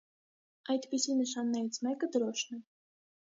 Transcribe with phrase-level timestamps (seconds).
[0.73, 2.65] Այդպիսի նշաններից մեկը դրոշն է։